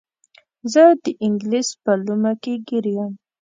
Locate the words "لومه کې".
2.05-2.53